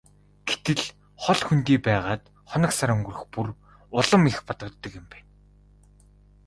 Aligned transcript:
Гэтэл 0.49 0.81
хол 1.23 1.39
хөндий 1.47 1.79
байгаад 1.87 2.23
хоног 2.51 2.71
сар 2.75 2.89
өнгөрөх 2.95 3.23
бүр 3.33 3.47
улам 3.99 4.23
их 4.31 4.37
бодогддог 4.47 4.91
юм 4.99 5.05
байна. 5.13 5.29